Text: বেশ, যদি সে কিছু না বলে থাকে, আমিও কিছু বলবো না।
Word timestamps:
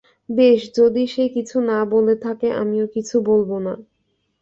বেশ, 0.29 0.61
যদি 0.77 1.03
সে 1.07 1.23
কিছু 1.35 1.57
না 1.69 1.79
বলে 1.85 2.15
থাকে, 2.25 2.47
আমিও 2.61 2.85
কিছু 2.95 3.15
বলবো 3.29 3.55
না। 3.59 3.73